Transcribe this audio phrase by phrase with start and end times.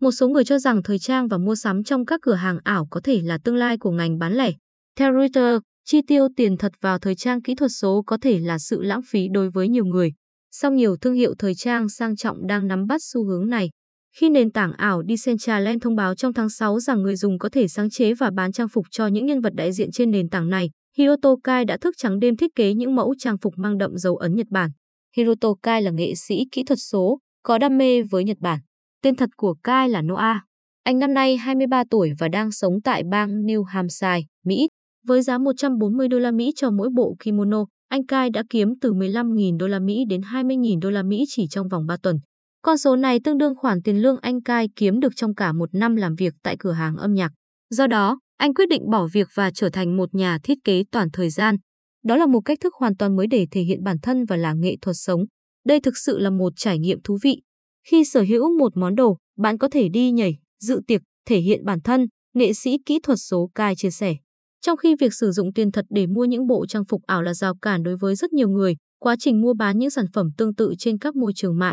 [0.00, 2.86] Một số người cho rằng thời trang và mua sắm trong các cửa hàng ảo
[2.90, 4.52] có thể là tương lai của ngành bán lẻ.
[4.96, 8.58] Theo Reuters, chi tiêu tiền thật vào thời trang kỹ thuật số có thể là
[8.58, 10.12] sự lãng phí đối với nhiều người.
[10.50, 13.70] Song nhiều thương hiệu thời trang sang trọng đang nắm bắt xu hướng này.
[14.16, 17.68] Khi nền tảng ảo Decentraland thông báo trong tháng 6 rằng người dùng có thể
[17.68, 20.48] sáng chế và bán trang phục cho những nhân vật đại diện trên nền tảng
[20.48, 23.96] này, Hiroto Kai đã thức trắng đêm thiết kế những mẫu trang phục mang đậm
[23.96, 24.70] dấu ấn Nhật Bản.
[25.16, 28.58] Hiroto Kai là nghệ sĩ kỹ thuật số, có đam mê với Nhật Bản.
[29.02, 30.40] Tên thật của Kai là Noah.
[30.84, 34.68] Anh năm nay 23 tuổi và đang sống tại bang New Hampshire, Mỹ.
[35.06, 38.92] Với giá 140 đô la Mỹ cho mỗi bộ kimono, anh Kai đã kiếm từ
[38.92, 42.16] 15.000 đô la Mỹ đến 20.000 đô la Mỹ chỉ trong vòng 3 tuần.
[42.62, 45.74] Con số này tương đương khoản tiền lương anh Kai kiếm được trong cả một
[45.74, 47.30] năm làm việc tại cửa hàng âm nhạc.
[47.70, 51.08] Do đó, anh quyết định bỏ việc và trở thành một nhà thiết kế toàn
[51.12, 51.56] thời gian.
[52.04, 54.52] Đó là một cách thức hoàn toàn mới để thể hiện bản thân và là
[54.52, 55.20] nghệ thuật sống.
[55.66, 57.42] Đây thực sự là một trải nghiệm thú vị.
[57.90, 61.64] Khi sở hữu một món đồ, bạn có thể đi nhảy, dự tiệc, thể hiện
[61.64, 64.16] bản thân, nghệ sĩ kỹ thuật số Kai chia sẻ.
[64.60, 67.34] Trong khi việc sử dụng tiền thật để mua những bộ trang phục ảo là
[67.34, 70.54] rào cản đối với rất nhiều người, quá trình mua bán những sản phẩm tương
[70.54, 71.72] tự trên các môi trường mạng,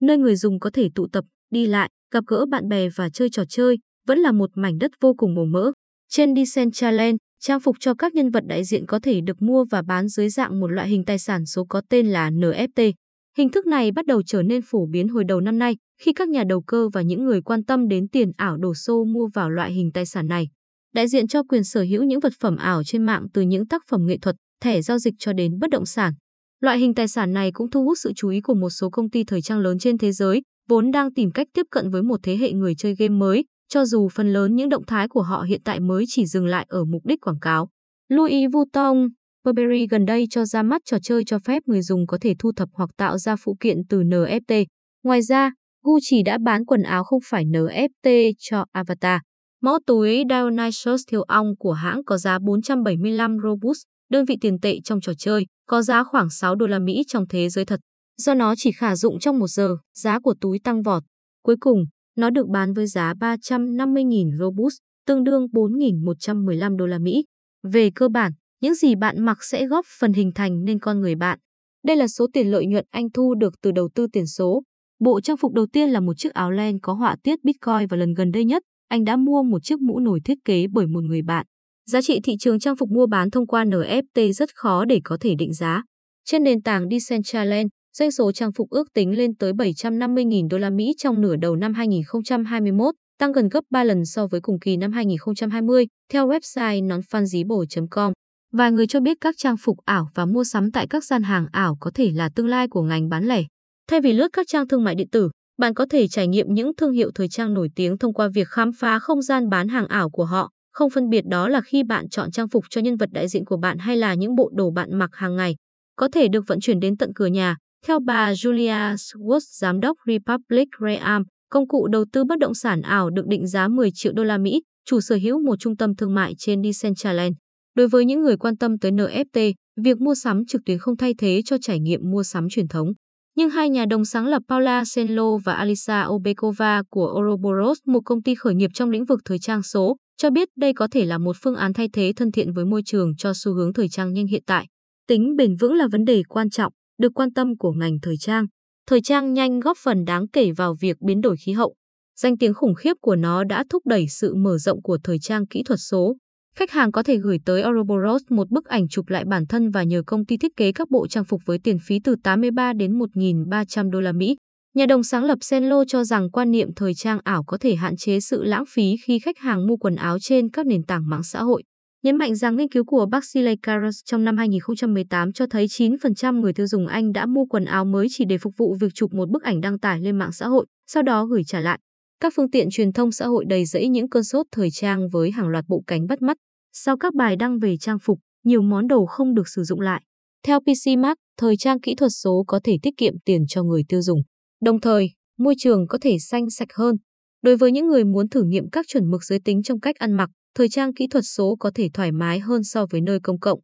[0.00, 3.30] nơi người dùng có thể tụ tập, đi lại, gặp gỡ bạn bè và chơi
[3.30, 5.72] trò chơi, vẫn là một mảnh đất vô cùng màu mỡ.
[6.08, 9.82] Trên Decentraland, trang phục cho các nhân vật đại diện có thể được mua và
[9.82, 12.92] bán dưới dạng một loại hình tài sản số có tên là NFT.
[13.36, 16.28] Hình thức này bắt đầu trở nên phổ biến hồi đầu năm nay khi các
[16.28, 19.50] nhà đầu cơ và những người quan tâm đến tiền ảo đổ xô mua vào
[19.50, 20.48] loại hình tài sản này.
[20.94, 23.82] Đại diện cho quyền sở hữu những vật phẩm ảo trên mạng từ những tác
[23.88, 26.12] phẩm nghệ thuật, thẻ giao dịch cho đến bất động sản.
[26.60, 29.10] Loại hình tài sản này cũng thu hút sự chú ý của một số công
[29.10, 32.20] ty thời trang lớn trên thế giới, vốn đang tìm cách tiếp cận với một
[32.22, 35.42] thế hệ người chơi game mới, cho dù phần lớn những động thái của họ
[35.42, 37.68] hiện tại mới chỉ dừng lại ở mục đích quảng cáo.
[38.08, 39.08] Louis Vuitton,
[39.46, 42.52] Burberry gần đây cho ra mắt trò chơi cho phép người dùng có thể thu
[42.56, 44.64] thập hoặc tạo ra phụ kiện từ NFT.
[45.04, 49.20] Ngoài ra, Gucci đã bán quần áo không phải NFT cho Avatar.
[49.62, 53.78] Mẫu túi Dionysus thiêu ong của hãng có giá 475 Robux,
[54.10, 57.24] đơn vị tiền tệ trong trò chơi, có giá khoảng 6 đô la Mỹ trong
[57.28, 57.80] thế giới thật.
[58.16, 61.02] Do nó chỉ khả dụng trong một giờ, giá của túi tăng vọt.
[61.42, 61.84] Cuối cùng,
[62.16, 64.74] nó được bán với giá 350.000 Robux,
[65.06, 67.24] tương đương 4.115 đô la Mỹ.
[67.72, 71.14] Về cơ bản, những gì bạn mặc sẽ góp phần hình thành nên con người
[71.14, 71.38] bạn.
[71.84, 74.62] Đây là số tiền lợi nhuận anh thu được từ đầu tư tiền số.
[75.00, 77.96] Bộ trang phục đầu tiên là một chiếc áo len có họa tiết Bitcoin và
[77.96, 81.04] lần gần đây nhất, anh đã mua một chiếc mũ nổi thiết kế bởi một
[81.04, 81.46] người bạn.
[81.90, 85.16] Giá trị thị trường trang phục mua bán thông qua NFT rất khó để có
[85.20, 85.82] thể định giá.
[86.24, 90.70] Trên nền tảng Decentraland, doanh số trang phục ước tính lên tới 750.000 đô la
[90.70, 94.76] Mỹ trong nửa đầu năm 2021, tăng gần gấp 3 lần so với cùng kỳ
[94.76, 98.12] năm 2020, theo website nonfungible.com.
[98.56, 101.46] Vài người cho biết các trang phục ảo và mua sắm tại các gian hàng
[101.52, 103.42] ảo có thể là tương lai của ngành bán lẻ.
[103.88, 106.74] Thay vì lướt các trang thương mại điện tử, bạn có thể trải nghiệm những
[106.76, 109.86] thương hiệu thời trang nổi tiếng thông qua việc khám phá không gian bán hàng
[109.86, 112.96] ảo của họ, không phân biệt đó là khi bạn chọn trang phục cho nhân
[112.96, 115.56] vật đại diện của bạn hay là những bộ đồ bạn mặc hàng ngày.
[115.96, 117.56] Có thể được vận chuyển đến tận cửa nhà,
[117.86, 122.82] theo bà Julia Swartz, giám đốc Republic Realm, công cụ đầu tư bất động sản
[122.82, 125.96] ảo được định giá 10 triệu đô la Mỹ, chủ sở hữu một trung tâm
[125.96, 127.34] thương mại trên Decentraland.
[127.76, 131.14] Đối với những người quan tâm tới NFT, việc mua sắm trực tuyến không thay
[131.18, 132.92] thế cho trải nghiệm mua sắm truyền thống.
[133.36, 138.22] Nhưng hai nhà đồng sáng lập Paula Senlo và Alisa Obekova của Ouroboros, một công
[138.22, 141.18] ty khởi nghiệp trong lĩnh vực thời trang số, cho biết đây có thể là
[141.18, 144.12] một phương án thay thế thân thiện với môi trường cho xu hướng thời trang
[144.12, 144.66] nhanh hiện tại.
[145.08, 148.46] Tính bền vững là vấn đề quan trọng, được quan tâm của ngành thời trang.
[148.86, 151.74] Thời trang nhanh góp phần đáng kể vào việc biến đổi khí hậu.
[152.20, 155.46] Danh tiếng khủng khiếp của nó đã thúc đẩy sự mở rộng của thời trang
[155.46, 156.16] kỹ thuật số.
[156.58, 159.82] Khách hàng có thể gửi tới Ouroboros một bức ảnh chụp lại bản thân và
[159.82, 162.98] nhờ công ty thiết kế các bộ trang phục với tiền phí từ 83 đến
[162.98, 164.36] 1.300 đô la Mỹ.
[164.74, 167.96] Nhà đồng sáng lập Senlo cho rằng quan niệm thời trang ảo có thể hạn
[167.96, 171.22] chế sự lãng phí khi khách hàng mua quần áo trên các nền tảng mạng
[171.22, 171.62] xã hội.
[172.02, 176.52] Nhấn mạnh rằng nghiên cứu của Baxley Carus trong năm 2018 cho thấy 9% người
[176.52, 179.30] tiêu dùng Anh đã mua quần áo mới chỉ để phục vụ việc chụp một
[179.30, 181.78] bức ảnh đăng tải lên mạng xã hội, sau đó gửi trả lại.
[182.20, 185.30] Các phương tiện truyền thông xã hội đầy rẫy những cơn sốt thời trang với
[185.30, 186.36] hàng loạt bộ cánh bắt mắt.
[186.78, 190.02] Sau các bài đăng về trang phục, nhiều món đồ không được sử dụng lại.
[190.46, 193.82] Theo PC Mark, thời trang kỹ thuật số có thể tiết kiệm tiền cho người
[193.88, 194.20] tiêu dùng.
[194.60, 196.96] Đồng thời, môi trường có thể xanh sạch hơn.
[197.42, 200.12] Đối với những người muốn thử nghiệm các chuẩn mực giới tính trong cách ăn
[200.12, 203.40] mặc, thời trang kỹ thuật số có thể thoải mái hơn so với nơi công
[203.40, 203.60] cộng.